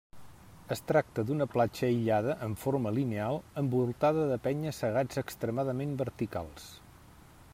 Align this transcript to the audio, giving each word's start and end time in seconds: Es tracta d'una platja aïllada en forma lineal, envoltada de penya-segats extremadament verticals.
Es 0.75 0.79
tracta 0.91 1.23
d'una 1.31 1.45
platja 1.55 1.83
aïllada 1.87 2.37
en 2.47 2.55
forma 2.63 2.95
lineal, 2.95 3.37
envoltada 3.63 4.25
de 4.33 4.41
penya-segats 4.49 5.23
extremadament 5.25 5.97
verticals. 6.05 6.71